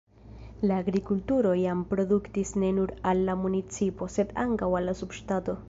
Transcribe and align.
La 0.69 0.77
agrikulturo 0.83 1.51
jam 1.59 1.83
produktis 1.91 2.55
ne 2.63 2.71
nur 2.79 2.95
al 3.13 3.23
la 3.29 3.37
municipo, 3.45 4.09
sed 4.17 4.35
ankaŭ 4.49 4.75
al 4.81 4.93
la 4.93 5.01
subŝtato. 5.03 5.59